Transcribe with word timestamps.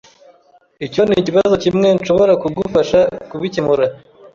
Icyo 0.85 1.01
nikibazo 1.05 1.53
kimwe 1.63 1.87
nshobora 1.97 2.33
kugufasha 2.41 2.99
kubikemura. 3.29 3.85